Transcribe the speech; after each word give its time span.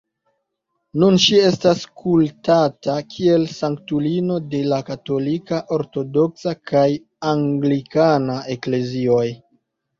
Nun 1.01 1.17
ŝi 1.25 1.35
estas 1.49 1.83
kultata 2.03 2.95
kiel 3.17 3.45
sanktulino 3.59 4.39
de 4.55 4.63
la 4.73 4.81
Katolika, 4.89 5.61
Ortodoksa 5.79 6.57
kaj 6.75 6.89
Anglikana 7.37 8.43
Eklezioj. 8.59 9.25